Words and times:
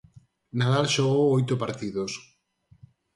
Nadal 0.59 0.85
xogou 0.95 1.23
oito 1.37 1.55
partidos. 1.63 2.11